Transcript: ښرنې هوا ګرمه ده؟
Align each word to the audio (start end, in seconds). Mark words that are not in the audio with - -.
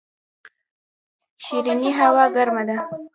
ښرنې 1.43 1.91
هوا 1.99 2.25
ګرمه 2.35 2.63
ده؟ 2.69 2.77